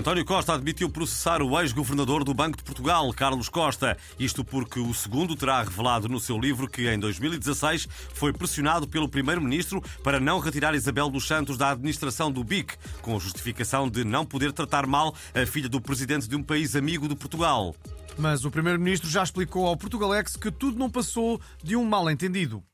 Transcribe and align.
António 0.00 0.24
Costa 0.24 0.54
admitiu 0.54 0.88
processar 0.88 1.42
o 1.42 1.60
ex-governador 1.60 2.24
do 2.24 2.32
Banco 2.32 2.56
de 2.56 2.62
Portugal, 2.62 3.12
Carlos 3.12 3.50
Costa. 3.50 3.98
Isto 4.18 4.42
porque 4.42 4.80
o 4.80 4.94
segundo 4.94 5.36
terá 5.36 5.62
revelado 5.62 6.08
no 6.08 6.18
seu 6.18 6.38
livro 6.38 6.66
que, 6.66 6.88
em 6.88 6.98
2016, 6.98 7.86
foi 8.14 8.32
pressionado 8.32 8.88
pelo 8.88 9.10
primeiro-ministro 9.10 9.82
para 10.02 10.18
não 10.18 10.38
retirar 10.38 10.74
Isabel 10.74 11.10
dos 11.10 11.26
Santos 11.26 11.58
da 11.58 11.72
administração 11.72 12.32
do 12.32 12.42
BIC, 12.42 12.78
com 13.02 13.14
a 13.14 13.18
justificação 13.18 13.90
de 13.90 14.02
não 14.02 14.24
poder 14.24 14.54
tratar 14.54 14.86
mal 14.86 15.14
a 15.34 15.44
filha 15.44 15.68
do 15.68 15.82
presidente 15.82 16.26
de 16.26 16.34
um 16.34 16.42
país 16.42 16.74
amigo 16.74 17.06
de 17.06 17.14
Portugal. 17.14 17.76
Mas 18.16 18.46
o 18.46 18.50
primeiro-ministro 18.50 19.10
já 19.10 19.22
explicou 19.22 19.66
ao 19.66 19.76
Portugalex 19.76 20.34
que 20.34 20.50
tudo 20.50 20.78
não 20.78 20.88
passou 20.88 21.38
de 21.62 21.76
um 21.76 21.84
mal-entendido. 21.84 22.64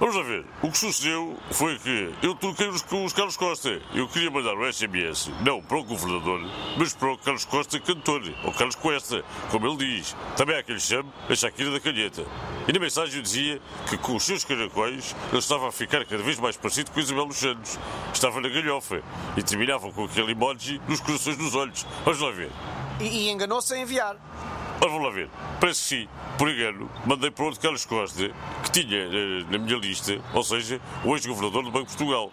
Vamos 0.00 0.16
lá 0.16 0.22
ver. 0.22 0.44
O 0.60 0.72
que 0.72 0.76
sucedeu 0.76 1.38
foi 1.52 1.78
que 1.78 2.12
eu 2.20 2.34
troquei-nos 2.34 2.82
com 2.82 3.04
os 3.04 3.12
Carlos 3.12 3.36
Costa. 3.36 3.80
Eu 3.94 4.08
queria 4.08 4.28
mandar 4.28 4.54
um 4.54 4.72
SMS, 4.72 5.30
não 5.40 5.62
para 5.62 5.78
o 5.78 5.84
governador, 5.84 6.40
mas 6.76 6.92
para 6.92 7.12
o 7.12 7.18
Carlos 7.18 7.44
Costa 7.44 7.78
cantor, 7.78 8.22
ou 8.42 8.52
Carlos 8.52 8.74
Cuesta, 8.74 9.24
como 9.52 9.68
ele 9.68 9.76
diz. 9.76 10.16
Também 10.36 10.56
há 10.56 10.64
quem 10.64 10.74
lhe 10.74 10.80
chame 10.80 11.08
a 11.28 11.34
Shakira 11.36 11.70
da 11.70 11.78
Calheta. 11.78 12.26
E 12.66 12.72
na 12.72 12.80
mensagem 12.80 13.16
eu 13.16 13.22
dizia 13.22 13.60
que 13.88 13.96
com 13.96 14.16
os 14.16 14.24
seus 14.24 14.44
caracóis 14.44 15.14
ele 15.30 15.38
estava 15.38 15.68
a 15.68 15.72
ficar 15.72 16.04
cada 16.04 16.22
vez 16.24 16.40
mais 16.40 16.56
parecido 16.56 16.90
com 16.90 16.98
Isabel 16.98 17.26
dos 17.26 17.36
Santos. 17.36 17.78
Estava 18.12 18.40
na 18.40 18.48
galhofa 18.48 19.00
e 19.36 19.44
terminava 19.44 19.92
com 19.92 20.04
aquele 20.04 20.32
emoji 20.32 20.80
nos 20.88 20.98
corações 20.98 21.36
dos 21.36 21.54
olhos. 21.54 21.86
Vamos 22.04 22.18
lá 22.20 22.32
ver. 22.32 22.50
E, 22.98 23.04
e 23.04 23.30
enganou-se 23.30 23.72
a 23.72 23.78
enviar. 23.78 24.16
Ora, 24.84 24.92
vamos 24.92 25.08
lá 25.08 25.14
ver. 25.14 25.30
Parece 25.58 25.80
que 25.80 25.88
sim, 26.02 26.08
por 26.36 26.50
engano, 26.50 26.90
mandei 27.06 27.30
para 27.30 27.46
outro 27.46 27.58
Carlos 27.58 27.86
Costa, 27.86 28.30
que 28.62 28.70
tinha 28.70 28.98
eh, 28.98 29.44
na 29.48 29.56
minha 29.56 29.78
lista, 29.78 30.20
ou 30.34 30.44
seja, 30.44 30.78
o 31.02 31.14
ex-governador 31.14 31.64
do 31.64 31.70
Banco 31.70 31.90
de 31.90 31.96
Portugal. 31.96 32.30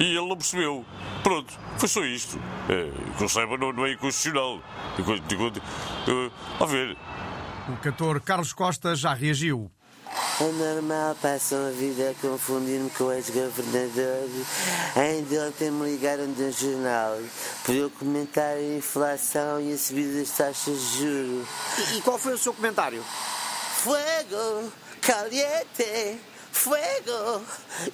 E 0.00 0.06
ele 0.06 0.26
não 0.26 0.36
percebeu. 0.36 0.84
Pronto, 1.22 1.56
foi 1.78 1.88
só 1.88 2.04
isto. 2.04 2.40
Eh, 2.68 2.90
que 3.16 3.22
eu 3.22 3.28
saiba, 3.28 3.56
não, 3.56 3.72
não 3.72 3.86
é 3.86 3.92
inconstitucional. 3.92 4.56
Uh, 4.98 6.32
a 6.60 6.66
ver. 6.66 6.96
O 7.68 7.76
cantor 7.76 8.20
Carlos 8.20 8.52
Costa 8.52 8.96
já 8.96 9.14
reagiu. 9.14 9.70
É 10.40 10.44
normal, 10.44 11.14
passam 11.20 11.68
a 11.68 11.70
vida 11.70 12.10
a 12.10 12.14
confundir-me 12.14 12.90
com 12.90 13.04
o 13.04 13.12
ex-governador. 13.12 14.28
Ainda 14.96 15.48
ontem 15.48 15.70
me 15.70 15.90
ligaram 15.90 16.32
de 16.32 16.42
um 16.42 16.52
jornal 16.52 17.18
para 17.62 17.74
eu 17.74 17.90
comentar 17.90 18.56
a 18.56 18.62
inflação 18.62 19.60
e 19.60 19.72
a 19.72 19.78
subida 19.78 20.18
das 20.20 20.30
taxas 20.30 20.80
de 20.80 20.98
juros. 20.98 21.48
E, 21.78 21.98
e 21.98 22.00
qual 22.00 22.18
foi 22.18 22.32
o 22.32 22.38
seu 22.38 22.54
comentário? 22.54 23.04
Fuego, 23.82 24.72
caliente, 25.02 26.18
fuego. 26.50 27.44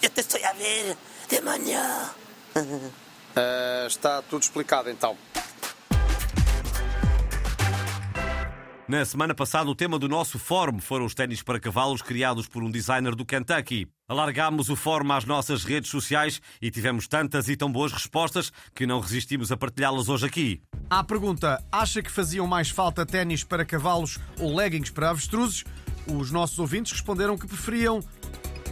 Eu 0.01 0.09
te 0.09 0.21
estou 0.21 0.41
a 0.45 0.53
ver 0.53 0.97
de 1.29 1.41
manhã. 1.41 2.11
Uh, 2.57 3.87
está 3.89 4.23
tudo 4.23 4.43
explicado 4.43 4.89
então. 4.89 5.19
Na 8.89 9.05
semana 9.05 9.35
passada, 9.35 9.69
o 9.69 9.75
tema 9.75 9.99
do 9.99 10.09
nosso 10.09 10.39
fórum 10.39 10.79
foram 10.81 11.05
os 11.05 11.15
ténis 11.15 11.43
para 11.43 11.61
cavalos 11.61 12.01
criados 12.01 12.49
por 12.49 12.63
um 12.63 12.71
designer 12.71 13.15
do 13.15 13.23
Kentucky. 13.23 13.87
Alargámos 14.09 14.71
o 14.71 14.77
fórum 14.77 15.13
às 15.13 15.27
nossas 15.27 15.63
redes 15.63 15.91
sociais 15.91 16.41
e 16.59 16.71
tivemos 16.71 17.07
tantas 17.07 17.51
e 17.51 17.57
tão 17.57 17.71
boas 17.71 17.93
respostas 17.93 18.51
que 18.75 18.87
não 18.87 18.99
resistimos 18.99 19.53
a 19.53 19.59
partilhá-las 19.59 20.09
hoje 20.09 20.25
aqui. 20.25 20.63
À 20.89 21.05
pergunta: 21.05 21.63
acha 21.71 22.01
que 22.01 22.11
faziam 22.11 22.47
mais 22.47 22.71
falta 22.71 23.05
ténis 23.05 23.45
para 23.45 23.63
cavalos 23.63 24.19
ou 24.41 24.57
leggings 24.57 24.91
para 24.91 25.11
avestruzes? 25.11 25.65
Os 26.07 26.31
nossos 26.31 26.59
ouvintes 26.59 26.93
responderam 26.93 27.37
que 27.37 27.47
preferiam 27.47 28.01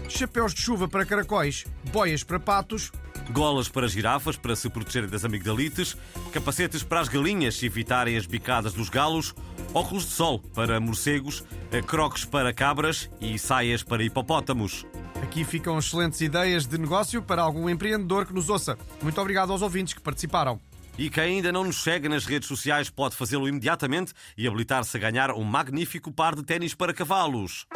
chapéus 0.09 0.55
de 0.55 0.63
chuva 0.63 0.89
para 0.89 1.05
caracóis, 1.05 1.67
boias 1.93 2.25
para 2.25 2.41
patos 2.41 2.91
golas 3.31 3.69
para 3.69 3.89
girafas 3.89 4.37
para 4.37 4.57
se 4.57 4.69
protegerem 4.69 5.09
das 5.09 5.25
amigdalites, 5.25 5.97
capacetes 6.33 6.83
para 6.83 7.01
as 7.01 7.09
galinhas 7.09 7.57
se 7.57 7.67
evitarem 7.67 8.17
as 8.17 8.27
bicadas 8.27 8.73
dos 8.73 8.89
galos, 8.89 9.35
óculos 9.75 10.05
de 10.05 10.13
sol 10.13 10.41
para 10.55 10.81
morcegos, 10.81 11.45
croques 11.87 12.25
para 12.25 12.53
cabras 12.53 13.11
e 13.21 13.39
saias 13.39 13.83
para 13.83 14.03
hipopótamos. 14.03 14.85
Aqui 15.23 15.45
ficam 15.45 15.79
excelentes 15.79 16.21
ideias 16.21 16.67
de 16.67 16.79
negócio 16.79 17.23
para 17.23 17.43
algum 17.43 17.69
empreendedor 17.69 18.27
que 18.27 18.35
nos 18.35 18.49
ouça. 18.49 18.77
Muito 19.03 19.21
obrigado 19.21 19.53
aos 19.53 19.63
ouvintes 19.63 19.95
que 19.95 20.01
participaram. 20.01 20.61
E 20.99 21.11
quem 21.11 21.37
ainda 21.37 21.53
não 21.53 21.65
nos 21.65 21.83
segue 21.83 22.09
nas 22.09 22.25
redes 22.25 22.49
sociais 22.49 22.89
pode 22.89 23.17
fazê-lo 23.17 23.47
imediatamente 23.47 24.15
e 24.37 24.47
habilitar-se 24.47 24.97
a 24.97 25.01
ganhar 25.01 25.31
um 25.31 25.45
magnífico 25.45 26.11
par 26.11 26.35
de 26.35 26.43
ténis 26.43 26.75
para 26.75 26.95
cavalos. 26.95 27.67